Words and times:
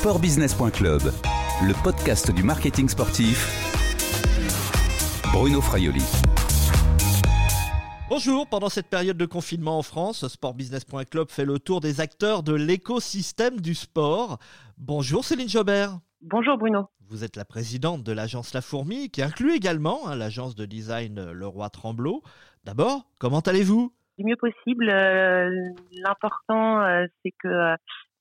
Sportbusiness.club, 0.00 1.02
le 1.60 1.84
podcast 1.84 2.34
du 2.34 2.42
marketing 2.42 2.88
sportif. 2.88 3.44
Bruno 5.30 5.60
Fraioli. 5.60 6.00
Bonjour, 8.08 8.48
pendant 8.48 8.70
cette 8.70 8.86
période 8.86 9.18
de 9.18 9.26
confinement 9.26 9.76
en 9.76 9.82
France, 9.82 10.26
sportbusiness.club 10.26 11.28
fait 11.28 11.44
le 11.44 11.58
tour 11.58 11.82
des 11.82 12.00
acteurs 12.00 12.42
de 12.42 12.54
l'écosystème 12.54 13.60
du 13.60 13.74
sport. 13.74 14.38
Bonjour 14.78 15.22
Céline 15.22 15.50
Jobert. 15.50 15.98
Bonjour 16.22 16.56
Bruno. 16.56 16.88
Vous 17.10 17.22
êtes 17.22 17.36
la 17.36 17.44
présidente 17.44 18.02
de 18.02 18.12
l'agence 18.12 18.54
La 18.54 18.62
Fourmi, 18.62 19.10
qui 19.10 19.20
inclut 19.20 19.52
également 19.52 20.08
hein, 20.08 20.16
l'agence 20.16 20.54
de 20.54 20.64
design 20.64 21.30
Leroy 21.30 21.68
Tremblot. 21.68 22.22
D'abord, 22.64 23.04
comment 23.18 23.40
allez-vous? 23.40 23.92
Du 24.18 24.24
mieux 24.24 24.36
possible. 24.36 24.88
Euh, 24.88 25.50
l'important, 25.92 26.80
euh, 26.80 27.04
c'est 27.22 27.32
que 27.42 27.48
euh, 27.48 27.76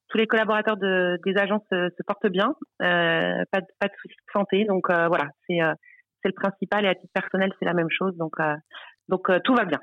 tous 0.09 0.17
les 0.17 0.27
collaborateurs 0.27 0.77
des 0.77 1.37
agences 1.37 1.63
se, 1.69 2.03
portent 2.05 2.27
bien, 2.27 2.55
pas, 2.79 3.45
pas 3.79 3.87
de 3.87 3.93
soucis 4.01 4.15
de 4.15 4.31
santé. 4.33 4.65
Donc 4.65 4.87
voilà, 4.89 5.29
c'est 5.47 5.59
le 6.23 6.31
principal 6.33 6.85
et 6.85 6.89
à 6.89 6.95
titre 6.95 7.13
personnel, 7.13 7.51
c'est 7.59 7.65
la 7.65 7.73
même 7.73 7.89
chose. 7.89 8.15
Donc, 8.17 8.35
donc 9.07 9.29
tout 9.43 9.55
va 9.55 9.65
bien. 9.65 9.79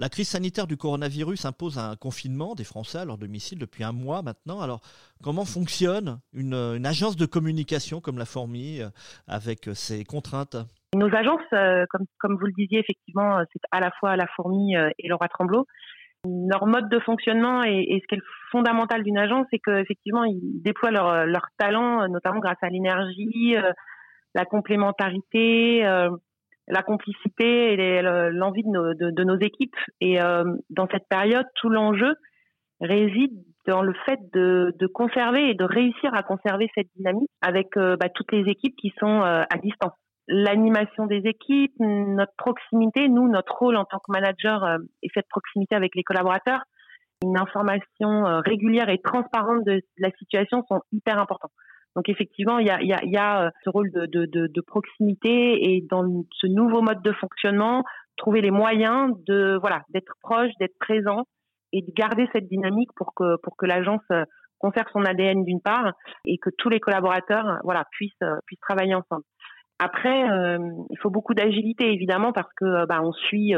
La 0.00 0.08
crise 0.08 0.28
sanitaire 0.28 0.68
du 0.68 0.76
coronavirus 0.76 1.44
impose 1.44 1.76
un 1.76 1.96
confinement 1.96 2.54
des 2.54 2.62
Français 2.62 2.98
à 2.98 3.04
leur 3.04 3.18
domicile 3.18 3.58
depuis 3.58 3.82
un 3.82 3.90
mois 3.90 4.22
maintenant. 4.22 4.60
Alors, 4.60 4.80
comment 5.24 5.44
fonctionne 5.44 6.20
une, 6.32 6.54
agence 6.86 7.16
de 7.16 7.26
communication 7.26 8.00
comme 8.00 8.16
la 8.16 8.24
Fourmi 8.24 8.80
euh, 8.80 8.90
avec 9.26 9.66
euh, 9.66 9.74
ces 9.74 10.04
contraintes? 10.04 10.56
Nos 10.94 11.12
agences, 11.12 11.40
euh, 11.52 11.84
comme, 11.90 12.06
comme 12.20 12.36
vous 12.36 12.46
le 12.46 12.52
disiez, 12.52 12.78
effectivement, 12.78 13.42
c'est 13.52 13.60
à 13.72 13.80
la 13.80 13.90
fois 13.98 14.14
la 14.14 14.28
Fourmi 14.36 14.76
et 14.76 15.08
Laura 15.08 15.26
Tremblot. 15.26 15.66
Leur 16.24 16.66
mode 16.66 16.88
de 16.88 16.98
fonctionnement 16.98 17.62
et, 17.62 18.00
ce 18.02 18.06
qui 18.08 18.14
est 18.16 18.24
fondamental 18.50 19.02
d'une 19.02 19.18
agence, 19.18 19.46
c'est 19.52 19.60
qu'effectivement, 19.60 20.24
ils 20.24 20.62
déploient 20.62 20.90
leur, 20.90 21.26
leur 21.26 21.46
talent, 21.58 22.08
notamment 22.08 22.40
grâce 22.40 22.58
à 22.62 22.68
l'énergie, 22.68 23.54
la 24.34 24.44
complémentarité, 24.44 25.84
la 26.68 26.82
complicité 26.82 27.72
et 27.72 28.02
l'envie 28.02 28.62
de 28.62 28.68
nos, 28.68 28.94
de, 28.94 29.24
nos, 29.24 29.38
équipes. 29.38 29.76
Et 30.00 30.20
euh, 30.20 30.44
dans 30.70 30.86
cette 30.90 31.08
période, 31.08 31.46
tout 31.54 31.68
l'enjeu 31.68 32.14
réside 32.80 33.32
dans 33.66 33.82
le 33.82 33.92
fait 34.06 34.20
de, 34.32 34.74
de, 34.78 34.86
conserver 34.86 35.50
et 35.50 35.54
de 35.54 35.64
réussir 35.64 36.14
à 36.14 36.22
conserver 36.22 36.70
cette 36.74 36.88
dynamique 36.96 37.30
avec 37.42 37.76
euh, 37.76 37.96
bah, 37.96 38.08
toutes 38.08 38.32
les 38.32 38.50
équipes 38.50 38.76
qui 38.76 38.92
sont 38.98 39.22
euh, 39.22 39.42
à 39.50 39.58
distance. 39.58 39.92
L'animation 40.28 41.06
des 41.06 41.22
équipes, 41.24 41.74
notre 41.80 42.34
proximité, 42.36 43.08
nous, 43.08 43.28
notre 43.28 43.56
rôle 43.56 43.76
en 43.76 43.84
tant 43.84 43.98
que 43.98 44.12
manager 44.12 44.78
et 45.02 45.08
cette 45.14 45.28
proximité 45.28 45.74
avec 45.74 45.94
les 45.94 46.02
collaborateurs, 46.02 46.60
une 47.24 47.38
information 47.38 48.24
régulière 48.44 48.90
et 48.90 48.98
transparente 48.98 49.64
de 49.64 49.80
la 49.96 50.10
situation 50.18 50.62
sont 50.68 50.82
hyper 50.92 51.18
importants. 51.18 51.50
Donc 51.98 52.08
effectivement, 52.08 52.58
il 52.58 52.66
y 52.68 52.70
a, 52.70 52.80
y, 52.80 52.92
a, 52.92 53.04
y 53.04 53.16
a, 53.16 53.46
euh, 53.46 53.50
ce 53.64 53.70
rôle 53.70 53.90
de, 53.90 54.06
de, 54.06 54.26
de, 54.26 54.46
de, 54.46 54.60
proximité 54.60 55.74
et 55.74 55.84
dans 55.90 56.04
ce 56.30 56.46
nouveau 56.46 56.80
mode 56.80 57.02
de 57.02 57.12
fonctionnement, 57.12 57.82
trouver 58.16 58.40
les 58.40 58.52
moyens 58.52 59.12
de 59.26 59.58
voilà 59.60 59.82
d'être 59.88 60.12
proche, 60.22 60.52
d'être 60.60 60.78
présent 60.78 61.24
et 61.72 61.82
de 61.82 61.92
garder 61.96 62.28
cette 62.32 62.48
dynamique 62.48 62.90
pour 62.94 63.14
que 63.14 63.36
pour 63.42 63.56
que 63.56 63.66
l'agence 63.66 64.02
euh, 64.12 64.24
conserve 64.58 64.86
son 64.92 65.04
ADN 65.04 65.42
d'une 65.42 65.60
part 65.60 65.92
et 66.24 66.38
que 66.38 66.50
tous 66.58 66.68
les 66.68 66.78
collaborateurs 66.78 67.58
voilà 67.64 67.84
puissent 67.90 68.12
euh, 68.22 68.36
puissent 68.46 68.60
travailler 68.60 68.94
ensemble. 68.94 69.24
Après, 69.78 70.22
il 70.90 70.98
faut 71.00 71.10
beaucoup 71.10 71.34
d'agilité 71.34 71.92
évidemment 71.92 72.32
parce 72.32 72.52
que 72.56 72.86
bah, 72.86 73.00
on 73.02 73.12
suit 73.12 73.54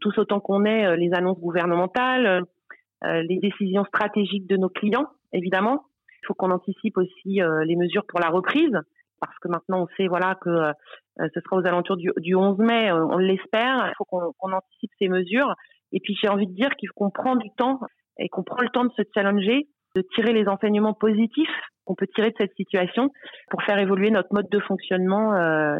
tous 0.00 0.18
autant 0.18 0.40
qu'on 0.40 0.64
est 0.64 0.96
les 0.96 1.12
annonces 1.14 1.38
gouvernementales, 1.38 2.44
les 3.02 3.38
décisions 3.38 3.84
stratégiques 3.84 4.48
de 4.48 4.56
nos 4.56 4.68
clients 4.68 5.06
évidemment 5.32 5.84
il 6.22 6.26
faut 6.26 6.34
qu'on 6.34 6.50
anticipe 6.50 6.96
aussi 6.98 7.42
euh, 7.42 7.64
les 7.64 7.76
mesures 7.76 8.06
pour 8.06 8.20
la 8.20 8.28
reprise 8.28 8.78
parce 9.20 9.36
que 9.40 9.48
maintenant 9.48 9.82
on 9.82 9.86
sait 9.96 10.06
voilà 10.06 10.36
que 10.40 10.50
euh, 10.50 10.72
ce 11.18 11.40
sera 11.40 11.56
aux 11.56 11.66
alentours 11.66 11.96
du, 11.96 12.34
11 12.34 12.58
mai, 12.58 12.90
euh, 12.90 13.04
on 13.06 13.18
l'espère. 13.18 13.88
Il 13.88 13.94
faut 13.98 14.04
qu'on 14.04 14.52
anticipe 14.52 14.90
ces 14.98 15.08
mesures. 15.08 15.54
Et 15.92 16.00
puis 16.00 16.16
j'ai 16.20 16.28
envie 16.28 16.46
de 16.46 16.54
dire 16.54 16.70
qu'il 16.76 16.88
faut 16.88 16.94
qu'on 16.94 17.10
prend 17.10 17.36
du 17.36 17.50
temps 17.56 17.80
et 18.18 18.28
qu'on 18.28 18.42
prend 18.42 18.62
le 18.62 18.68
temps 18.68 18.84
de 18.84 18.92
se 18.96 19.02
challenger, 19.14 19.68
de 19.94 20.02
tirer 20.14 20.32
les 20.32 20.48
enseignements 20.48 20.94
positifs 20.94 21.48
qu'on 21.84 21.94
peut 21.94 22.06
tirer 22.14 22.30
de 22.30 22.36
cette 22.38 22.54
situation 22.56 23.10
pour 23.50 23.62
faire 23.62 23.78
évoluer 23.78 24.10
notre 24.10 24.32
mode 24.32 24.48
de 24.50 24.60
fonctionnement 24.60 25.34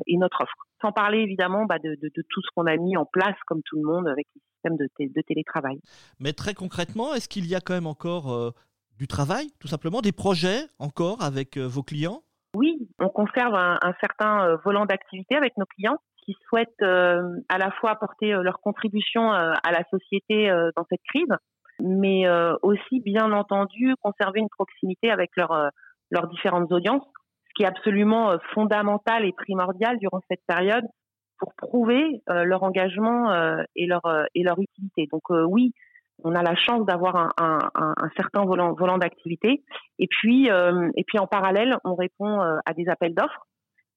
et 0.06 0.17
notre 0.17 0.43
offre. 0.43 0.67
Sans 0.81 0.91
parler 0.91 1.19
évidemment 1.19 1.65
bah, 1.65 1.78
de, 1.78 1.97
tout 1.97 2.43
ce 2.43 2.49
qu'on 2.56 2.67
a 2.67 2.77
mis 2.77 2.97
en 2.97 3.05
place 3.05 3.37
comme 3.47 3.62
tout 3.65 3.77
le 3.77 3.84
monde 3.84 4.09
avec 4.09 4.27
les 4.34 4.41
systèmes 4.55 4.77
de, 4.77 4.89
de 4.99 5.23
télétravail. 5.23 5.78
Mais 6.19 6.33
très 6.33 6.55
concrètement, 6.55 7.15
est-ce 7.15 7.28
qu'il 7.28 7.47
y 7.47 7.55
a 7.55 7.61
quand 7.61 7.75
même 7.75 7.87
encore 7.87 8.53
du 9.03 9.09
travail, 9.09 9.49
tout 9.61 9.67
simplement, 9.67 10.00
des 10.00 10.12
projets 10.12 10.61
encore 10.79 11.23
avec 11.23 11.56
euh, 11.56 11.67
vos 11.67 11.83
clients? 11.83 12.23
Oui, 12.55 12.89
on 13.00 13.09
conserve 13.09 13.55
un, 13.55 13.94
certain 14.00 14.47
euh, 14.47 14.56
volant 14.65 14.87
d'activité 14.87 15.34
avec 15.34 15.56
nos 15.56 15.65
clients 15.65 15.97
qui 16.25 16.37
souhaitent 16.47 16.69
euh, 16.83 17.21
à 17.49 17.59
la 17.59 17.73
fois 17.73 17.91
apporter 17.91 18.31
leur 18.31 18.61
contribution 18.61 19.33
à 19.33 19.73
la 19.73 19.83
société 19.91 20.49
dans 20.77 20.84
cette 20.89 21.03
crise, 21.09 21.34
mais 21.82 22.25
aussi, 22.62 23.00
bien 23.00 23.32
entendu, 23.32 23.94
conserver 24.00 24.41
une 24.41 24.48
proximité 24.48 25.10
avec 25.10 25.31
leurs 25.37 26.28
différentes 26.28 26.70
audiences, 26.72 27.04
ce 27.48 27.54
qui 27.54 27.62
est 27.65 27.66
absolument 27.66 28.32
fondamental 28.54 29.25
et 29.25 29.32
primordial 29.32 29.98
durant 29.98 30.20
cette 30.31 30.43
période 30.47 30.84
pour 31.38 31.54
prouver 31.54 32.22
leur 32.28 32.62
engagement 32.62 33.32
et 33.75 33.87
leur 33.87 34.03
et 34.34 34.43
leur 34.43 34.59
utilité. 34.60 35.09
Donc 35.10 35.28
oui, 35.31 35.72
on 36.25 36.34
a 36.34 36.43
la 36.43 36.54
chance 36.54 36.87
d'avoir 36.87 37.16
un, 37.16 37.31
un, 37.38 37.94
un, 37.97 38.10
certain 38.16 38.44
volant, 38.44 38.75
volant 38.75 38.99
d'activité. 38.99 39.62
Et 39.99 40.06
puis, 40.09 40.50
euh, 40.50 40.91
et 40.97 41.04
puis 41.04 41.19
en 41.19 41.26
parallèle, 41.26 41.76
on 41.84 41.94
répond 41.94 42.41
euh, 42.41 42.59
à 42.64 42.75
des 42.75 42.88
appels 42.88 43.14
d'offres 43.14 43.47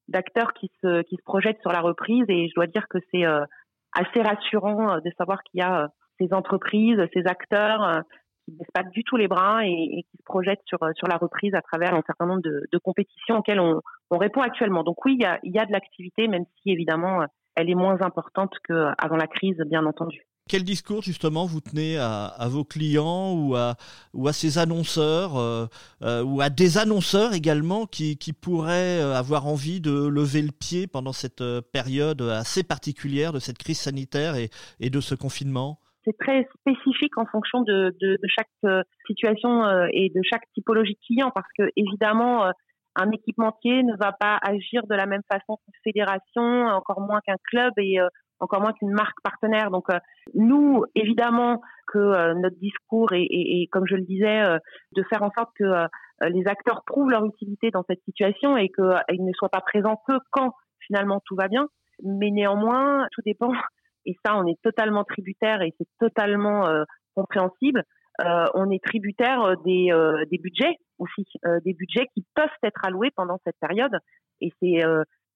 d'acteurs 0.08 0.52
qui 0.52 0.70
se, 0.82 1.02
qui 1.02 1.16
se 1.16 1.22
projettent 1.24 1.60
sur 1.60 1.72
la 1.72 1.80
reprise. 1.80 2.24
Et 2.28 2.48
je 2.48 2.54
dois 2.54 2.66
dire 2.66 2.86
que 2.88 2.98
c'est 3.10 3.26
euh, 3.26 3.44
assez 3.92 4.22
rassurant 4.22 4.98
de 4.98 5.10
savoir 5.18 5.42
qu'il 5.42 5.60
y 5.60 5.62
a 5.62 5.88
ces 6.18 6.32
entreprises, 6.32 6.98
ces 7.12 7.26
acteurs 7.26 8.02
qui 8.44 8.52
ne 8.52 8.58
baissent 8.58 8.70
pas 8.74 8.84
du 8.84 9.04
tout 9.04 9.16
les 9.16 9.28
bras 9.28 9.64
et, 9.66 10.04
qui 10.10 10.16
se 10.16 10.22
projettent 10.24 10.62
sur, 10.66 10.78
sur 10.96 11.08
la 11.08 11.16
reprise 11.16 11.54
à 11.54 11.62
travers 11.62 11.94
un 11.94 12.02
certain 12.06 12.26
nombre 12.26 12.42
de, 12.42 12.78
compétitions 12.78 13.38
auxquelles 13.38 13.60
on, 13.60 13.80
on, 14.10 14.18
répond 14.18 14.40
actuellement. 14.40 14.82
Donc 14.82 15.04
oui, 15.04 15.16
il 15.18 15.22
y 15.22 15.26
a, 15.26 15.38
y 15.42 15.58
a 15.58 15.66
de 15.66 15.72
l'activité, 15.72 16.28
même 16.28 16.44
si 16.62 16.70
évidemment 16.70 17.24
elle 17.56 17.70
est 17.70 17.74
moins 17.74 18.00
importante 18.02 18.52
qu'avant 18.68 19.16
la 19.16 19.26
crise, 19.26 19.56
bien 19.66 19.84
entendu. 19.86 20.26
Quel 20.48 20.62
discours 20.62 21.02
justement 21.02 21.44
vous 21.44 21.60
tenez 21.60 21.98
à, 21.98 22.46
vos 22.48 22.62
clients 22.62 23.32
ou 23.32 23.56
à, 23.56 23.74
ou 24.14 24.28
à 24.28 24.32
ces 24.32 24.58
annonceurs 24.58 25.36
euh, 25.36 25.66
euh, 26.02 26.22
ou 26.22 26.40
à 26.40 26.50
des 26.50 26.78
annonceurs 26.78 27.32
également 27.32 27.86
qui, 27.86 28.16
qui, 28.16 28.32
pourraient 28.32 29.00
euh, 29.00 29.14
avoir 29.14 29.48
envie 29.48 29.80
de 29.80 30.06
lever 30.06 30.42
le 30.42 30.52
pied 30.52 30.86
pendant 30.86 31.12
cette 31.12 31.42
période 31.72 32.22
assez 32.22 32.62
particulière 32.62 33.32
de 33.32 33.40
cette 33.40 33.58
crise 33.58 33.80
sanitaire 33.80 34.36
et, 34.36 34.50
et 34.78 34.88
de 34.88 35.00
ce 35.00 35.16
confinement? 35.16 35.80
C'est 36.06 36.16
très 36.18 36.48
spécifique 36.60 37.18
en 37.18 37.26
fonction 37.26 37.62
de, 37.62 37.94
de, 38.00 38.16
de 38.22 38.28
chaque 38.28 38.84
situation 39.06 39.88
et 39.92 40.10
de 40.14 40.20
chaque 40.22 40.44
typologie 40.54 40.94
de 40.94 41.06
client 41.06 41.32
parce 41.34 41.48
que 41.58 41.64
évidemment 41.76 42.50
un 42.94 43.10
équipementier 43.10 43.82
ne 43.82 43.96
va 43.96 44.12
pas 44.12 44.38
agir 44.40 44.86
de 44.86 44.94
la 44.94 45.06
même 45.06 45.22
façon 45.30 45.56
qu'une 45.56 45.74
fédération, 45.82 46.66
encore 46.68 47.00
moins 47.00 47.20
qu'un 47.26 47.36
club 47.50 47.72
et 47.78 47.98
encore 48.40 48.60
moins 48.60 48.72
qu'une 48.72 48.90
marque 48.90 49.20
partenaire. 49.22 49.70
Donc 49.70 49.84
euh, 49.90 49.98
nous, 50.34 50.84
évidemment 50.94 51.60
que 51.86 51.98
euh, 51.98 52.34
notre 52.34 52.56
discours 52.56 53.08
est, 53.12 53.68
comme 53.70 53.86
je 53.86 53.96
le 53.96 54.02
disais, 54.02 54.42
euh, 54.42 54.58
de 54.94 55.02
faire 55.04 55.22
en 55.22 55.30
sorte 55.36 55.50
que 55.56 55.64
les 56.28 56.46
acteurs 56.46 56.82
prouvent 56.86 57.10
leur 57.10 57.24
utilité 57.26 57.70
dans 57.70 57.84
cette 57.88 58.02
situation 58.04 58.56
et 58.56 58.70
qu'ils 58.70 59.24
ne 59.24 59.32
soient 59.34 59.50
pas 59.50 59.60
présents 59.60 60.00
que 60.08 60.14
quand 60.30 60.54
finalement 60.86 61.20
tout 61.26 61.36
va 61.36 61.48
bien. 61.48 61.68
Mais 62.02 62.30
néanmoins, 62.30 63.06
tout 63.12 63.22
dépend. 63.24 63.52
Et 64.06 64.16
ça, 64.24 64.36
on 64.36 64.46
est 64.46 64.60
totalement 64.62 65.04
tributaire 65.04 65.60
et 65.62 65.74
c'est 65.78 65.88
totalement 65.98 66.64
compréhensible. 67.14 67.82
on 68.20 68.70
est 68.70 68.82
tributaire 68.84 69.56
des, 69.64 69.90
des 70.30 70.38
budgets 70.38 70.76
aussi, 70.98 71.26
des 71.64 71.74
budgets 71.74 72.06
qui 72.14 72.24
peuvent 72.34 72.48
être 72.62 72.84
alloués 72.84 73.10
pendant 73.16 73.38
cette 73.44 73.56
période. 73.60 73.98
Et 74.40 74.52
c'est 74.62 74.82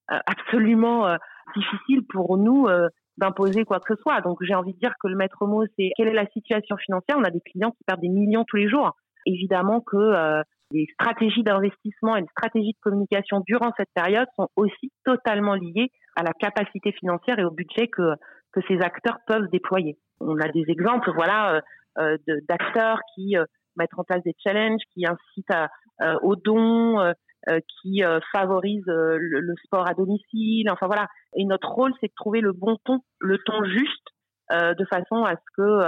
absolument 0.07 1.17
difficile 1.55 2.05
pour 2.07 2.37
nous 2.37 2.67
euh, 2.67 2.87
d'imposer 3.17 3.65
quoi 3.65 3.79
que 3.79 3.93
ce 3.93 4.01
soit. 4.01 4.21
Donc 4.21 4.37
j'ai 4.41 4.55
envie 4.55 4.73
de 4.73 4.79
dire 4.79 4.93
que 5.01 5.07
le 5.07 5.15
maître 5.15 5.45
mot, 5.45 5.63
c'est 5.77 5.91
quelle 5.95 6.07
est 6.07 6.13
la 6.13 6.27
situation 6.27 6.77
financière? 6.77 7.17
On 7.17 7.23
a 7.23 7.29
des 7.29 7.41
clients 7.41 7.71
qui 7.71 7.83
perdent 7.85 8.01
des 8.01 8.09
millions 8.09 8.45
tous 8.45 8.57
les 8.57 8.69
jours. 8.69 8.95
Évidemment 9.25 9.81
que 9.81 9.97
euh, 9.97 10.41
les 10.71 10.87
stratégies 10.93 11.43
d'investissement 11.43 12.15
et 12.15 12.21
les 12.21 12.27
stratégies 12.27 12.73
de 12.73 12.79
communication 12.81 13.41
durant 13.45 13.71
cette 13.77 13.91
période 13.93 14.27
sont 14.35 14.47
aussi 14.55 14.91
totalement 15.03 15.55
liées 15.55 15.91
à 16.15 16.23
la 16.23 16.31
capacité 16.31 16.91
financière 16.93 17.37
et 17.39 17.43
au 17.43 17.51
budget 17.51 17.87
que, 17.87 18.13
que 18.53 18.61
ces 18.67 18.79
acteurs 18.81 19.17
peuvent 19.27 19.49
déployer. 19.51 19.97
On 20.19 20.39
a 20.39 20.47
des 20.49 20.65
exemples, 20.67 21.11
voilà, 21.13 21.61
euh, 21.97 22.17
d'acteurs 22.47 22.99
qui 23.15 23.35
mettent 23.75 23.97
en 23.97 24.03
place 24.03 24.23
des 24.23 24.35
challenges, 24.43 24.81
qui 24.93 25.05
incitent 25.05 25.53
à, 25.53 25.69
aux 26.23 26.35
dons, 26.35 26.99
euh, 27.49 27.59
qui 27.81 28.03
euh, 28.03 28.19
favorise 28.31 28.87
euh, 28.87 29.17
le, 29.19 29.55
sport 29.63 29.89
à 29.89 29.95
domicile. 29.95 30.69
Enfin 30.69 30.85
voilà. 30.85 31.07
Et 31.35 31.43
notre 31.43 31.69
rôle, 31.69 31.91
c'est 31.99 32.09
de 32.09 32.13
trouver 32.15 32.39
le 32.39 32.51
bon 32.51 32.77
ton, 32.85 32.99
le 33.19 33.39
ton 33.39 33.63
juste, 33.63 34.09
de 34.51 34.85
façon 34.85 35.23
à 35.23 35.35
ce 35.35 35.55
que 35.55 35.79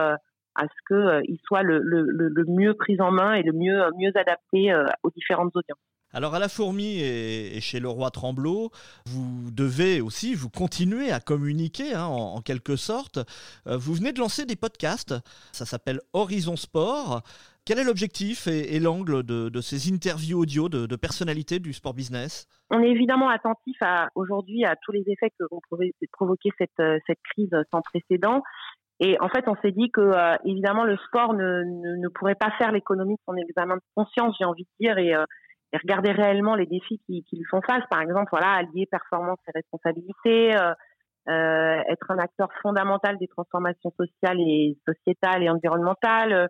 à 0.56 0.64
ce 0.64 0.82
que 0.88 1.22
il 1.26 1.38
soit 1.46 1.62
le, 1.62 1.80
le, 1.80 2.06
le, 2.06 2.46
mieux 2.48 2.74
pris 2.74 3.00
en 3.02 3.12
main 3.12 3.34
et 3.34 3.44
le 3.44 3.52
mieux 3.52 3.84
mieux 4.00 4.12
adapté 4.16 4.74
aux 5.04 5.12
différentes 5.12 5.56
audiences. 5.56 5.78
Alors 6.14 6.36
à 6.36 6.40
la 6.40 6.48
fourmi 6.48 7.00
et, 7.00 7.60
chez 7.60 7.80
le 7.80 7.90
roi 7.90 8.12
Tremblot, 8.12 8.70
vous 9.08 9.50
devez 9.52 10.00
aussi, 10.00 10.36
vous 10.36 10.50
continuez 10.50 11.12
à 11.12 11.20
communiquer 11.20 11.96
hein, 11.96 12.06
en, 12.06 12.40
quelque 12.42 12.76
sorte. 12.76 13.18
Euh, 13.66 13.78
vous 13.78 13.96
venez 13.96 14.14
de 14.14 14.20
lancer 14.20 14.46
des 14.46 14.56
podcasts, 14.56 15.16
ça 15.52 15.66
s'appelle 15.66 16.02
Horizon 16.14 16.56
Sport. 16.56 17.24
Quel 17.66 17.80
est 17.80 17.84
l'objectif 17.84 18.46
et, 18.46 18.80
l'angle 18.80 19.24
de, 19.24 19.62
ces 19.62 19.92
interviews 19.92 20.42
audio 20.42 20.70
de, 20.70 20.96
personnalités 20.98 21.60
du 21.60 21.74
sport 21.74 21.94
business? 21.94 22.46
On 22.70 22.84
est 22.84 22.90
évidemment 22.90 23.30
attentif 23.30 23.78
aujourd'hui 24.16 24.66
à 24.66 24.76
tous 24.76 24.92
les 24.92 25.04
effets 25.08 25.32
que 25.40 25.46
vont 25.50 25.62
provoquer 26.12 26.50
cette, 26.60 26.80
euh, 26.80 27.00
cette 27.08 27.20
crise 27.32 27.56
sans 27.72 27.82
précédent. 27.82 28.44
Et 29.00 29.18
en 29.20 29.30
fait, 29.30 29.46
on 29.48 29.56
s'est 29.62 29.72
dit 29.72 29.90
que 29.92 30.02
euh, 30.02 30.36
évidemment 30.46 30.84
le 30.84 30.98
sport 31.08 31.34
ne, 31.34 32.08
pourrait 32.10 32.36
pas 32.36 32.52
faire 32.58 32.72
l'économie 32.72 33.16
de 33.16 33.22
son 33.26 33.36
examen 33.38 33.78
de 33.78 33.82
conscience, 33.96 34.36
j'ai 34.38 34.46
envie 34.46 34.64
de 34.64 34.86
dire, 34.86 34.98
et, 34.98 35.16
et 35.74 35.78
regarder 35.78 36.12
réellement 36.12 36.56
les 36.56 36.66
défis 36.66 37.02
qui, 37.06 37.24
qui, 37.24 37.36
lui 37.36 37.46
font 37.50 37.62
face. 37.62 37.84
Par 37.90 38.02
exemple, 38.02 38.30
voilà, 38.32 38.54
allier 38.54 38.86
performance 38.90 39.40
et 39.48 39.52
responsabilité, 39.56 40.56
euh, 40.56 40.74
euh, 41.30 41.82
être 41.90 42.12
un 42.12 42.20
acteur 42.20 42.50
fondamental 42.62 43.18
des 43.18 43.28
transformations 43.28 43.92
sociales 43.98 44.40
et 44.40 44.78
sociétales 44.88 45.44
et 45.44 45.50
environnementales, 45.50 46.48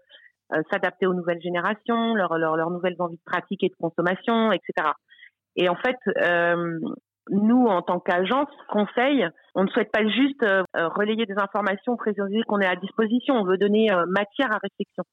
euh, 0.54 0.62
s'adapter 0.72 1.08
aux 1.08 1.14
nouvelles 1.14 1.42
générations, 1.42 2.14
leurs 2.14 2.38
leur, 2.38 2.58
leurs 2.58 2.70
nouvelles 2.70 2.98
envies 3.00 3.18
de 3.18 3.32
pratique 3.32 3.64
et 3.64 3.70
de 3.70 3.76
consommation, 3.80 4.52
etc. 4.52 4.90
Et 5.56 5.70
en 5.70 5.76
fait, 5.76 5.98
nous, 7.30 7.66
en 7.68 7.82
tant 7.82 8.00
qu'agence, 8.00 8.50
conseil, 8.70 9.28
on 9.56 9.64
ne 9.64 9.70
souhaite 9.70 9.92
pas 9.92 10.06
juste 10.08 10.44
euh, 10.44 10.64
relayer 10.76 11.26
des 11.26 11.38
informations, 11.38 11.96
préciser 11.96 12.42
qu'on 12.48 12.60
est 12.60 12.68
à 12.68 12.76
disposition. 12.76 13.36
On 13.36 13.46
veut 13.46 13.58
donner 13.58 13.92
euh, 13.92 14.06
matière 14.08 14.52
à 14.52 14.60
réflexion. 14.62 15.04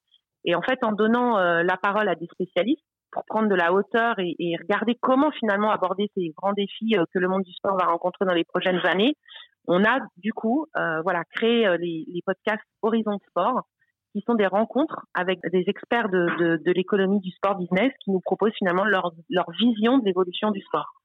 Et 0.44 0.54
en 0.54 0.62
fait, 0.62 0.78
en 0.82 0.92
donnant 0.92 1.38
euh, 1.38 1.62
la 1.62 1.76
parole 1.76 2.08
à 2.08 2.14
des 2.14 2.26
spécialistes 2.26 2.84
pour 3.12 3.24
prendre 3.26 3.48
de 3.48 3.54
la 3.54 3.72
hauteur 3.72 4.18
et, 4.18 4.36
et 4.38 4.56
regarder 4.56 4.96
comment 5.00 5.30
finalement 5.32 5.70
aborder 5.70 6.10
ces 6.16 6.32
grands 6.36 6.52
défis 6.52 6.94
que 7.12 7.18
le 7.18 7.28
monde 7.28 7.42
du 7.42 7.52
sport 7.52 7.76
va 7.78 7.86
rencontrer 7.86 8.24
dans 8.24 8.34
les 8.34 8.44
prochaines 8.44 8.80
années, 8.84 9.14
on 9.66 9.84
a 9.84 9.98
du 10.16 10.32
coup, 10.32 10.66
voilà, 10.74 11.22
créé 11.34 11.68
les, 11.78 12.04
les, 12.08 12.22
podcasts 12.24 12.64
Horizon 12.82 13.18
Sport, 13.28 13.62
qui 14.12 14.22
sont 14.26 14.34
des 14.34 14.46
rencontres 14.46 15.06
avec 15.14 15.40
des 15.52 15.64
experts 15.66 16.08
de, 16.08 16.26
de, 16.38 16.62
de 16.64 16.72
l'économie 16.72 17.20
du 17.20 17.30
sport 17.30 17.56
business 17.56 17.92
qui 18.02 18.10
nous 18.10 18.20
proposent 18.20 18.54
finalement 18.58 18.84
leur, 18.84 19.12
leur 19.28 19.50
vision 19.52 19.98
de 19.98 20.04
l'évolution 20.04 20.50
du 20.50 20.60
sport. 20.62 21.00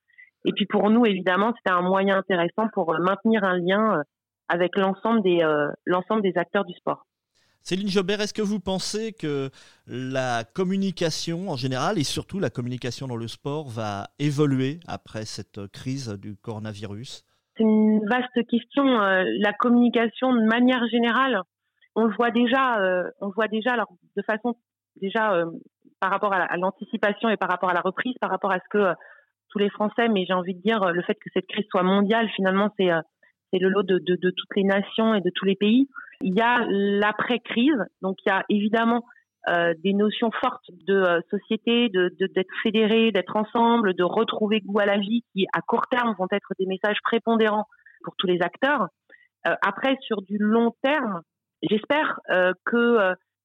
Et 0.46 0.52
puis 0.54 0.66
pour 0.66 0.90
nous, 0.90 1.06
évidemment, 1.06 1.54
c'était 1.58 1.76
un 1.76 1.82
moyen 1.82 2.18
intéressant 2.18 2.68
pour 2.74 2.94
euh, 2.94 3.00
maintenir 3.00 3.44
un 3.44 3.58
lien 3.58 3.98
euh, 3.98 4.04
avec 4.48 4.78
l'ensemble 4.78 5.24
des, 5.24 5.42
euh, 5.42 5.68
l'ensemble 5.86 6.22
des 6.22 6.34
acteurs 6.38 6.66
du 6.66 6.74
sport. 6.74 7.06
Céline 7.68 7.90
Jobert, 7.90 8.22
est-ce 8.22 8.34
que 8.36 8.44
vous 8.44 8.60
pensez 8.60 9.12
que 9.12 9.50
la 9.88 10.44
communication 10.44 11.50
en 11.50 11.56
général 11.56 11.98
et 11.98 12.04
surtout 12.04 12.40
la 12.40 12.52
communication 12.52 13.08
dans 13.08 13.16
le 13.16 13.28
sport 13.28 13.70
va 13.70 14.10
évoluer 14.20 14.80
après 14.88 15.26
cette 15.26 15.66
crise 15.74 16.10
du 16.22 16.36
coronavirus? 16.36 17.26
C'est 17.58 17.64
une 17.64 18.08
vaste 18.08 18.48
question. 18.48 18.84
La 18.86 19.52
communication 19.54 20.32
de 20.32 20.46
manière 20.46 20.86
générale, 20.92 21.42
on 21.96 22.06
le 22.06 22.14
voit 22.16 22.30
déjà, 22.30 22.78
on 23.20 23.28
le 23.28 23.34
voit 23.34 23.48
déjà 23.48 23.74
alors 23.74 23.92
de 24.16 24.22
façon 24.22 24.54
déjà 25.02 25.44
par 26.00 26.12
rapport 26.12 26.34
à 26.34 26.58
l'anticipation 26.58 27.30
et 27.30 27.38
par 27.38 27.50
rapport 27.50 27.72
à 27.72 27.74
la 27.74 27.82
reprise, 27.82 28.14
par 28.22 28.30
rapport 28.30 28.52
à 28.52 28.60
ce 28.60 28.70
que 28.70 28.94
tous 29.50 29.58
les 29.58 29.72
Français, 29.72 30.08
mais 30.08 30.26
j'ai 30.28 30.34
envie 30.34 30.54
de 30.54 30.62
dire 30.62 30.92
le 30.92 31.02
fait 31.02 31.16
que 31.16 31.30
cette 31.34 31.48
crise 31.48 31.66
soit 31.72 31.82
mondiale, 31.82 32.30
finalement, 32.36 32.70
c'est 32.78 32.92
euh, 32.92 33.02
le 33.54 33.70
lot 33.70 33.84
de, 33.84 33.98
toutes 33.98 34.56
les 34.56 34.64
nations 34.64 35.16
et 35.16 35.22
de 35.22 35.32
tous 35.34 35.46
les 35.46 35.56
pays. 35.56 35.88
Il 36.22 36.36
y 36.36 36.42
a 36.42 36.66
l'après-crise, 36.68 37.86
donc 38.02 38.18
il 38.26 38.30
y 38.30 38.32
a 38.32 38.44
évidemment 38.50 39.04
euh, 39.48 39.74
des 39.84 39.94
notions 39.94 40.32
fortes 40.32 40.70
de 40.88 40.94
euh, 40.94 41.20
société, 41.30 41.90
de 41.90 42.10
d'être 42.20 42.54
fédéré, 42.64 43.12
d'être 43.12 43.36
ensemble, 43.36 43.94
de 43.94 44.04
retrouver 44.04 44.62
goût 44.62 44.80
à 44.80 44.86
la 44.86 44.98
vie, 44.98 45.24
qui 45.34 45.46
à 45.54 45.62
court 45.62 45.88
terme 45.90 46.16
vont 46.18 46.28
être 46.32 46.50
des 46.60 46.66
messages 46.66 46.98
prépondérants 47.04 47.68
pour 48.04 48.16
tous 48.18 48.28
les 48.28 48.42
acteurs. 48.42 48.88
Euh, 49.48 49.56
après, 49.62 49.98
sur 50.02 50.22
du 50.22 50.38
long 50.40 50.74
terme, 50.82 51.22
j'espère 51.62 52.20
euh, 52.32 52.54
que 52.66 52.98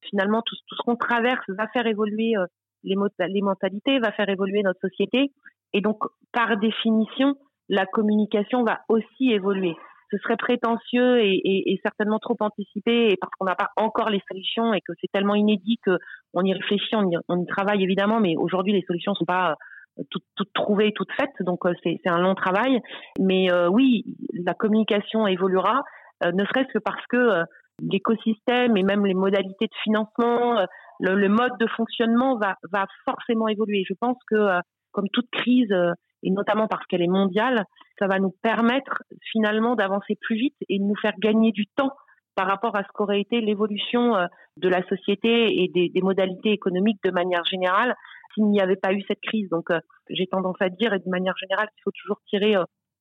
finalement 0.08 0.42
tout, 0.42 0.56
tout 0.68 0.76
ce 0.76 0.82
qu'on 0.82 0.96
traverse 0.96 1.44
va 1.48 1.68
faire 1.68 1.86
évoluer 1.86 2.34
les, 2.82 2.96
les 3.18 3.42
mentalités, 3.42 3.98
va 3.98 4.12
faire 4.12 4.30
évoluer 4.30 4.62
notre 4.62 4.80
société 4.80 5.32
et 5.72 5.80
donc, 5.80 5.98
par 6.32 6.56
définition, 6.56 7.36
la 7.68 7.86
communication 7.86 8.64
va 8.64 8.80
aussi 8.88 9.30
évoluer. 9.30 9.76
Ce 10.10 10.18
serait 10.18 10.36
prétentieux 10.36 11.20
et, 11.22 11.80
certainement 11.82 12.18
trop 12.18 12.36
anticipé, 12.40 13.16
parce 13.20 13.32
qu'on 13.38 13.44
n'a 13.44 13.54
pas 13.54 13.70
encore 13.76 14.10
les 14.10 14.20
solutions 14.28 14.74
et 14.74 14.80
que 14.80 14.92
c'est 15.00 15.10
tellement 15.12 15.34
inédit 15.34 15.78
qu'on 15.84 16.44
y 16.44 16.52
réfléchit, 16.52 16.96
on 17.28 17.42
y, 17.42 17.46
travaille 17.46 17.82
évidemment, 17.82 18.20
mais 18.20 18.36
aujourd'hui 18.36 18.72
les 18.72 18.82
solutions 18.82 19.14
sont 19.14 19.24
pas 19.24 19.56
euh, 19.98 20.02
toutes, 20.10 20.52
trouvées, 20.52 20.92
toutes 20.94 21.12
faites, 21.12 21.34
donc 21.40 21.64
euh, 21.66 21.72
c'est 21.82 22.00
un 22.06 22.18
long 22.18 22.34
travail. 22.34 22.80
Mais 23.20 23.52
euh, 23.52 23.68
oui, 23.68 24.04
la 24.32 24.54
communication 24.54 25.26
évoluera, 25.26 25.82
ne 26.22 26.44
serait-ce 26.44 26.72
que 26.74 26.78
parce 26.78 27.06
que 27.08 27.44
l'écosystème 27.80 28.76
et 28.76 28.82
même 28.82 29.06
les 29.06 29.14
modalités 29.14 29.66
de 29.66 29.74
financement, 29.82 30.66
le, 31.00 31.28
mode 31.28 31.56
de 31.58 31.66
fonctionnement 31.68 32.38
va, 32.38 32.86
forcément 33.08 33.48
évoluer. 33.48 33.84
Je 33.88 33.94
pense 33.98 34.18
que 34.28 34.60
comme 34.92 35.08
toute 35.14 35.30
crise, 35.30 35.74
et 36.22 36.30
notamment 36.30 36.68
parce 36.68 36.84
qu'elle 36.86 37.02
est 37.02 37.08
mondiale, 37.08 37.64
ça 37.98 38.06
va 38.06 38.18
nous 38.18 38.34
permettre 38.42 39.02
finalement 39.32 39.74
d'avancer 39.74 40.16
plus 40.20 40.36
vite 40.36 40.56
et 40.68 40.78
de 40.78 40.84
nous 40.84 40.96
faire 40.96 41.14
gagner 41.18 41.52
du 41.52 41.66
temps 41.66 41.92
par 42.34 42.46
rapport 42.46 42.76
à 42.76 42.82
ce 42.82 42.88
qu'aurait 42.94 43.20
été 43.20 43.40
l'évolution 43.40 44.16
euh, 44.16 44.26
de 44.56 44.68
la 44.68 44.86
société 44.88 45.62
et 45.62 45.68
des, 45.68 46.00
modalités 46.02 46.52
économiques 46.52 47.02
de 47.04 47.10
manière 47.10 47.44
générale 47.44 47.94
s'il 48.34 48.46
n'y 48.46 48.60
avait 48.60 48.76
pas 48.76 48.92
eu 48.92 49.02
cette 49.08 49.20
crise. 49.20 49.48
Donc 49.50 49.70
euh, 49.70 49.80
j'ai 50.08 50.26
tendance 50.26 50.56
à 50.60 50.68
dire, 50.68 50.94
et 50.94 50.98
de 50.98 51.08
manière 51.10 51.36
générale, 51.36 51.68
qu'il 51.74 51.82
faut 51.82 51.90
toujours 51.90 52.20
tirer 52.28 52.54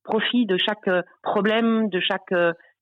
profit 0.04 0.46
de 0.46 0.58
chaque 0.58 0.90
problème, 1.22 1.90
de 1.90 2.00
chaque 2.00 2.34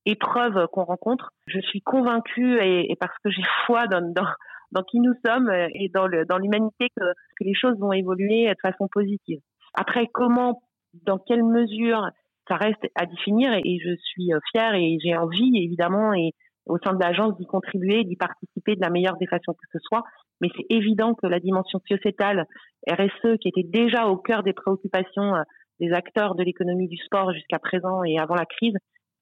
épreuve 0.07 0.67
qu'on 0.71 0.85
rencontre. 0.85 1.31
Je 1.47 1.59
suis 1.59 1.81
convaincue, 1.81 2.57
et, 2.61 2.95
parce 2.99 3.15
que 3.23 3.29
j'ai 3.29 3.43
foi 3.65 3.87
dans, 3.87 4.83
qui 4.83 4.99
nous 4.99 5.13
sommes 5.25 5.49
euh, 5.49 5.67
et 5.73 5.89
dans 5.89 6.37
l'humanité 6.37 6.87
que 6.95 7.03
les 7.41 7.53
choses 7.53 7.77
vont 7.79 7.91
évoluer 7.91 8.47
de 8.47 8.61
façon 8.61 8.87
positive. 8.91 9.39
Après, 9.79 10.07
comment, 10.11 10.63
dans 11.05 11.19
quelle 11.19 11.43
mesure, 11.43 12.01
ça 12.47 12.55
reste 12.55 12.83
à 12.95 13.05
définir 13.05 13.53
et, 13.53 13.77
je 13.79 13.95
suis 13.95 14.33
euh, 14.33 14.39
fière 14.51 14.73
et 14.73 14.97
j'ai 15.03 15.15
envie 15.15 15.51
évidemment 15.55 16.13
et 16.13 16.31
au 16.65 16.77
sein 16.83 16.93
de 16.93 16.99
l'agence 16.99 17.37
d'y 17.37 17.45
contribuer, 17.45 18.03
d'y 18.03 18.15
participer 18.15 18.75
de 18.75 18.81
la 18.81 18.89
meilleure 18.89 19.17
des 19.17 19.27
façons 19.27 19.53
que 19.53 19.67
ce 19.71 19.79
soit. 19.79 20.03
Mais 20.41 20.49
c'est 20.55 20.65
évident 20.69 21.13
que 21.13 21.27
la 21.27 21.39
dimension 21.39 21.79
sociétale, 21.87 22.45
RSE, 22.89 23.37
qui 23.39 23.49
était 23.49 23.63
déjà 23.63 24.07
au 24.07 24.17
cœur 24.17 24.41
des 24.43 24.53
préoccupations 24.53 25.35
euh, 25.35 25.43
des 25.79 25.91
acteurs 25.93 26.33
de 26.33 26.43
l'économie 26.43 26.87
du 26.87 26.97
sport 26.97 27.31
jusqu'à 27.33 27.59
présent 27.59 28.03
et 28.03 28.17
avant 28.17 28.33
la 28.33 28.45
crise, 28.45 28.73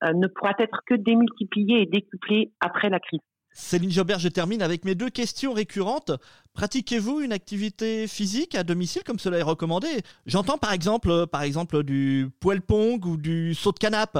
ne 0.03 0.27
pourra 0.27 0.53
être 0.59 0.81
que 0.85 0.93
démultipliée 0.95 1.81
et 1.81 1.85
décuplée 1.85 2.53
après 2.61 2.89
la 2.89 2.99
crise. 2.99 3.19
Céline 3.55 3.89
Jobert, 3.89 4.19
je 4.19 4.27
termine 4.27 4.61
avec 4.61 4.83
mes 4.83 4.95
deux 4.95 5.09
questions 5.09 5.53
récurrentes. 5.53 6.11
Pratiquez-vous 6.55 7.21
une 7.21 7.31
activité 7.31 8.05
physique 8.05 8.53
à 8.53 8.63
domicile 8.63 9.01
comme 9.05 9.17
cela 9.17 9.37
est 9.37 9.43
recommandé? 9.43 9.87
J'entends 10.25 10.57
par 10.57 10.73
exemple, 10.73 11.09
euh, 11.09 11.25
par 11.25 11.41
exemple 11.41 11.83
du 11.83 12.27
poêle 12.41 12.61
pong 12.61 13.05
ou 13.05 13.15
du 13.15 13.53
saut 13.53 13.71
de 13.71 13.79
canapé. 13.79 14.19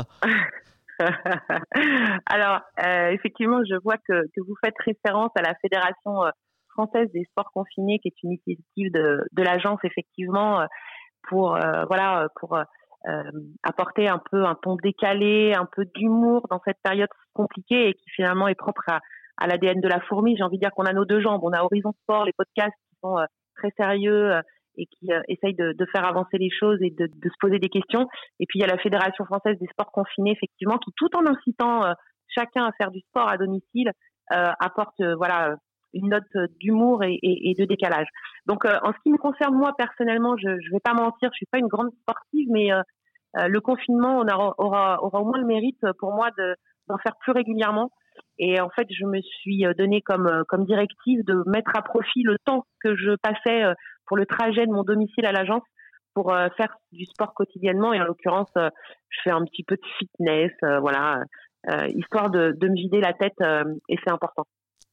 Alors, 2.27 2.61
euh, 2.85 3.09
effectivement, 3.09 3.59
je 3.69 3.75
vois 3.83 3.97
que, 4.07 4.13
vous 4.37 4.55
faites 4.63 4.75
référence 4.85 5.31
à 5.35 5.41
la 5.41 5.53
Fédération 5.55 6.23
euh, 6.23 6.29
française 6.69 7.09
des 7.13 7.25
sports 7.25 7.51
confinés, 7.53 7.99
qui 7.99 8.07
est 8.07 8.23
une 8.23 8.31
initiative 8.31 8.93
de, 8.93 9.19
de 9.33 9.43
l'agence, 9.43 9.79
effectivement, 9.83 10.65
pour 11.27 11.57
voilà, 11.87 12.27
pour 12.39 12.57
apporter 13.63 14.09
un 14.09 14.21
peu 14.31 14.45
un 14.45 14.55
ton 14.55 14.75
décalé, 14.75 15.53
un 15.53 15.65
peu 15.65 15.85
d'humour 15.95 16.47
dans 16.49 16.61
cette 16.65 16.79
période 16.83 17.07
compliquée 17.33 17.89
et 17.89 17.93
qui 17.93 18.09
finalement 18.09 18.49
est 18.49 18.55
propre 18.55 18.83
à, 18.87 18.99
à 19.37 19.47
l'ADN 19.47 19.81
de 19.81 19.87
la 19.87 19.99
fourmi. 20.01 20.35
J'ai 20.37 20.43
envie 20.43 20.57
de 20.57 20.61
dire 20.61 20.71
qu'on 20.71 20.85
a 20.85 20.93
nos 20.93 21.05
deux 21.05 21.21
jambes. 21.21 21.41
On 21.43 21.51
a 21.51 21.63
Horizon 21.63 21.93
Sport, 22.03 22.25
les 22.25 22.33
podcasts 22.33 22.75
qui 22.89 22.97
sont 23.01 23.17
euh, 23.17 23.25
très 23.55 23.71
sérieux 23.77 24.33
euh, 24.33 24.41
et 24.77 24.85
qui 24.87 25.11
euh, 25.11 25.21
essayent 25.27 25.55
de, 25.55 25.73
de, 25.73 25.85
faire 25.91 26.05
avancer 26.05 26.37
les 26.37 26.49
choses 26.49 26.79
et 26.81 26.91
de, 26.91 27.07
de, 27.07 27.29
se 27.29 27.35
poser 27.39 27.59
des 27.59 27.69
questions. 27.69 28.07
Et 28.39 28.45
puis 28.47 28.59
il 28.59 28.61
y 28.61 28.65
a 28.65 28.67
la 28.67 28.77
Fédération 28.77 29.25
française 29.25 29.57
des 29.59 29.67
sports 29.67 29.91
confinés, 29.91 30.31
effectivement, 30.31 30.77
qui 30.77 30.91
tout 30.95 31.09
en 31.15 31.25
incitant 31.25 31.93
chacun 32.27 32.65
à 32.65 32.71
faire 32.73 32.91
du 32.91 32.99
sport 33.01 33.29
à 33.29 33.37
domicile, 33.37 33.91
apporte 34.29 35.01
voilà 35.17 35.55
une 35.93 36.09
note 36.09 36.49
d'humour 36.59 37.03
et, 37.03 37.13
et, 37.21 37.51
et, 37.51 37.53
de 37.53 37.63
décalage. 37.63 38.07
Donc 38.47 38.65
en 38.65 38.91
ce 38.91 38.97
qui 39.03 39.11
me 39.11 39.17
concerne 39.17 39.55
moi 39.55 39.71
personnellement, 39.77 40.35
je 40.35 40.49
ne 40.49 40.71
vais 40.73 40.81
pas 40.83 40.93
mentir, 40.93 41.29
je 41.31 41.37
suis 41.37 41.45
pas 41.45 41.59
une 41.59 41.67
grande 41.67 41.91
sportive, 42.01 42.49
mais 42.51 42.69
le 43.35 43.59
confinement 43.61 44.17
on 44.19 44.27
aura, 44.27 44.55
aura, 44.57 45.03
aura 45.03 45.21
au 45.21 45.25
moins 45.25 45.37
le 45.37 45.45
mérite 45.45 45.79
pour 45.99 46.13
moi 46.13 46.29
d'en 46.87 46.97
faire 46.97 47.15
plus 47.21 47.31
régulièrement 47.31 47.91
et 48.37 48.59
en 48.59 48.69
fait, 48.69 48.87
je 48.89 49.05
me 49.05 49.21
suis 49.21 49.65
euh, 49.65 49.73
donné 49.73 50.01
comme, 50.01 50.27
euh, 50.27 50.43
comme 50.47 50.65
directive 50.65 51.23
de 51.25 51.43
mettre 51.47 51.71
à 51.75 51.81
profit 51.81 52.23
le 52.23 52.37
temps 52.43 52.65
que 52.83 52.95
je 52.95 53.15
passais 53.15 53.63
euh, 53.63 53.73
pour 54.05 54.17
le 54.17 54.25
trajet 54.25 54.65
de 54.65 54.71
mon 54.71 54.83
domicile 54.83 55.25
à 55.25 55.31
l'agence 55.31 55.63
pour 56.13 56.33
faire 56.55 56.77
du 56.93 57.03
sport 57.03 57.33
quotidiennement. 57.33 57.91
Et 57.91 57.99
en 57.99 58.05
l'occurrence, 58.05 58.51
je 58.55 59.19
fais 59.21 59.31
un 59.31 59.43
petit 59.43 59.63
peu 59.63 59.75
de 59.75 59.85
fitness, 59.97 60.51
voilà, 60.61 61.23
histoire 61.87 62.29
de, 62.29 62.53
de 62.55 62.67
me 62.69 62.75
vider 62.75 63.01
la 63.01 63.11
tête. 63.11 63.33
et 63.89 63.97
c'est 64.01 64.11
important. 64.11 64.45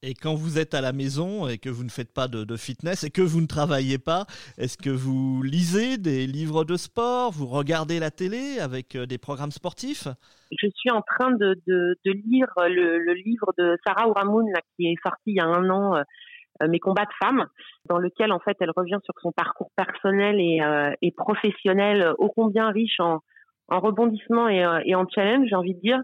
Et 0.05 0.15
quand 0.15 0.35
vous 0.35 0.59
êtes 0.59 0.75
à 0.75 0.81
la 0.81 0.93
maison 0.93 1.47
et 1.47 1.59
que 1.59 1.69
vous 1.69 1.85
ne 1.85 1.89
faites 1.89 2.13
pas 2.13 2.27
de, 2.27 2.57
fitness 2.57 3.05
et 3.05 3.11
que 3.11 3.23
vous 3.23 3.41
ne 3.41 3.47
travaillez 3.47 3.99
pas, 3.99 4.27
est-ce 4.59 4.77
que 4.77 4.91
vous 4.91 5.43
lisez 5.45 5.97
des 5.97 6.27
livres 6.27 6.65
de 6.65 6.75
sport 6.75 7.31
Vous 7.31 7.47
regardez 7.47 8.01
la 8.01 8.11
télé 8.11 8.59
avec 8.59 8.97
euh, 8.97 9.07
des 9.07 9.19
programmes 9.19 9.53
sportifs? 9.53 10.09
Je 10.51 10.67
suis 10.75 10.91
en 10.91 11.03
train 11.03 11.31
de, 11.31 11.57
lire 12.05 12.49
le, 12.57 13.15
livre 13.15 13.53
de 13.57 13.79
Sarah 13.87 14.09
Ouramoun 14.09 14.47
qui 14.77 14.87
est 14.87 14.97
sorti 15.05 15.23
il 15.27 15.37
y 15.37 15.41
a 15.41 15.47
un 15.47 15.71
an, 15.71 15.95
euh, 15.95 16.69
Mes 16.69 16.81
combats 16.81 17.05
de 17.05 17.25
femmes, 17.25 17.47
dans 17.89 17.99
lequel 17.99 18.33
en 18.33 18.41
fait 18.41 18.57
elle 18.59 18.73
revient 18.77 18.99
sur 19.05 19.15
son 19.23 19.31
parcours 19.31 19.71
personnel 19.77 20.41
et, 20.41 20.61
euh, 20.63 21.11
professionnel 21.17 22.13
ô 22.19 22.29
combien 22.29 22.73
riche 22.73 22.99
en, 22.99 23.21
en 23.69 23.79
rebondissement 23.79 24.49
et, 24.49 24.67
et 24.85 24.97
en 24.97 25.07
challenge, 25.09 25.47
j'ai 25.49 25.55
envie 25.55 25.75
de 25.75 25.81
dire 25.81 26.01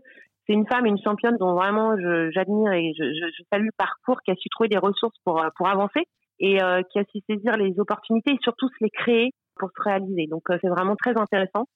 c'est 0.48 0.54
une 0.54 0.66
femme, 0.66 0.86
une 0.86 1.00
championne 1.02 1.36
dont 1.38 1.54
vraiment 1.54 1.94
j'admire 2.30 2.72
et 2.72 2.92
je, 2.98 3.04
je, 3.04 3.42
salue 3.52 3.66
le 3.66 3.72
parcours, 3.76 4.20
qui 4.24 4.30
a 4.30 4.34
su 4.34 4.48
trouver 4.48 4.68
des 4.68 4.78
ressources 4.78 5.16
pour, 5.24 5.42
euh, 5.42 5.48
pour 5.56 5.68
avancer 5.68 6.04
et 6.40 6.62
euh, 6.62 6.82
qui 6.90 6.98
a 6.98 7.04
su 7.12 7.18
saisir 7.28 7.52
les 7.56 7.78
opportunités 7.78 8.32
et 8.32 8.38
surtout 8.40 8.68
se 8.68 8.84
les 8.84 8.90
créer 8.90 9.30
pour 9.56 9.70
se 9.76 9.82
réaliser. 9.82 10.26
Donc 10.30 10.42
euh, 10.50 10.58
c'est 10.62 10.68
vraiment 10.68 10.96
très 10.96 11.18
intéressant. 11.18 11.66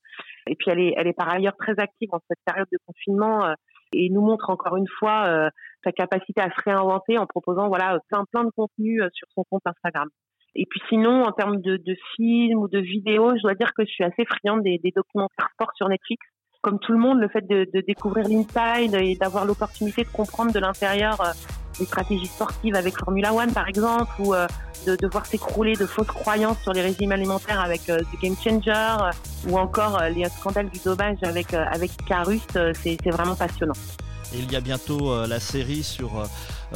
Et 0.47 0.57
puis 0.57 0.71
elle 0.71 0.81
est, 0.81 0.95
elle 0.97 1.07
est 1.07 1.13
par 1.13 1.33
ailleurs 1.33 1.57
très 1.59 1.79
active 1.79 2.09
en 2.13 2.21
cette 2.29 2.39
période 2.47 2.69
de 2.73 2.79
confinement 2.87 3.55
et 3.93 4.09
nous 4.09 4.23
montre 4.23 4.49
encore 4.49 4.77
une 4.77 4.89
fois 4.99 5.51
sa 5.85 5.93
capacité 5.93 6.41
à 6.41 6.49
se 6.51 6.63
réinventer 6.65 7.19
en 7.19 7.27
proposant 7.27 7.69
voilà 7.69 7.99
plein 8.09 8.25
plein 8.31 8.45
de 8.45 8.51
contenus 8.51 9.03
sur 9.13 9.29
son 9.35 9.45
compte 9.51 9.63
Instagram. 9.67 10.09
Et 10.55 10.67
puis 10.69 10.81
sinon, 10.89 11.23
en 11.23 11.33
termes 11.33 11.61
de, 11.61 11.77
de 11.77 11.97
films 12.17 12.59
ou 12.59 12.69
de 12.69 12.79
vidéos, 12.79 13.35
je 13.37 13.43
dois 13.43 13.55
dire 13.55 13.73
que 13.75 13.85
je 13.85 13.91
suis 13.91 14.05
assez 14.05 14.25
friande 14.25 14.63
des, 14.63 14.79
des 14.83 14.93
documentaires 14.95 15.49
sport 15.55 15.71
sur 15.77 15.89
Netflix 15.89 16.27
comme 16.63 16.79
tout 16.79 16.93
le 16.93 16.99
monde, 16.99 17.19
le 17.19 17.29
fait 17.29 17.47
de, 17.47 17.69
de 17.75 17.81
découvrir 17.87 18.29
l'inside 18.29 18.95
et 18.95 19.17
d'avoir 19.17 19.45
l'opportunité 19.45 20.05
de 20.05 20.09
comprendre 20.09 20.53
de 20.53 20.61
l'intérieur 20.61 21.21
euh, 21.21 21.33
les 21.81 21.87
stratégies 21.87 22.27
sportives 22.27 22.77
avec 22.77 22.97
Formula 22.97 23.35
One 23.35 23.53
par 23.53 23.69
exemple, 23.69 24.13
ou 24.21 24.33
euh, 24.33 24.47
de, 24.87 24.95
de 24.95 25.09
voir 25.09 25.27
s'écrouler 25.27 25.75
de 25.75 25.87
fausses 25.87 26.07
croyances 26.07 26.61
sur 26.63 26.73
les 26.73 26.83
régimes 26.83 27.11
alimentaires 27.11 27.61
avec 27.61 27.91
euh, 27.91 27.99
The 27.99 28.23
Game 28.23 28.37
Changer, 28.37 29.11
ou 29.49 29.59
encore 29.59 30.01
les 30.15 30.25
scandales 30.29 30.71
du 30.71 30.79
dopage 30.79 31.19
avec 31.23 31.53
avec 31.53 31.91
Carus, 32.07 32.43
c'est 32.75 33.11
vraiment 33.11 33.35
passionnant. 33.35 33.75
Et 34.33 34.39
il 34.39 34.53
y 34.53 34.57
a 34.57 34.61
bientôt 34.61 35.27
la 35.27 35.41
série 35.41 35.83
sur 35.83 36.25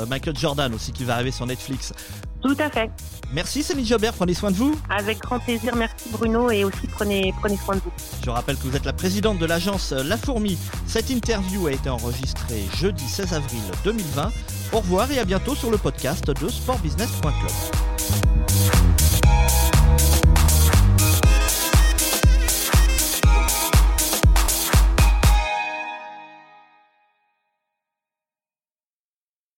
Michael 0.04 0.36
Jordan 0.36 0.74
aussi 0.74 0.92
qui 0.92 1.04
va 1.04 1.14
arriver 1.14 1.30
sur 1.30 1.46
Netflix. 1.46 1.94
Tout 2.42 2.56
à 2.58 2.70
fait. 2.70 2.90
Merci 3.32 3.62
Céline 3.62 3.86
Jobert, 3.86 4.12
prenez 4.12 4.34
soin 4.34 4.50
de 4.50 4.56
vous. 4.56 4.78
Avec 4.88 5.18
grand 5.18 5.40
plaisir, 5.40 5.74
merci 5.74 6.08
Bruno 6.10 6.50
et 6.50 6.64
aussi 6.64 6.86
prenez, 6.86 7.34
prenez 7.40 7.56
soin 7.56 7.76
de 7.76 7.80
vous. 7.80 7.92
Je 8.24 8.30
rappelle 8.30 8.56
que 8.56 8.62
vous 8.62 8.76
êtes 8.76 8.84
la 8.84 8.92
présidente 8.92 9.38
de 9.38 9.46
l'agence 9.46 9.92
La 9.92 10.16
Fourmi. 10.16 10.58
Cette 10.86 11.10
interview 11.10 11.66
a 11.66 11.72
été 11.72 11.88
enregistrée 11.88 12.64
jeudi 12.76 13.04
16 13.04 13.34
avril 13.34 13.60
2020. 13.84 14.32
Au 14.72 14.78
revoir 14.78 15.10
et 15.10 15.18
à 15.18 15.24
bientôt 15.24 15.54
sur 15.54 15.70
le 15.70 15.78
podcast 15.78 16.26
de 16.26 16.48
sportbusiness.club. 16.48 18.95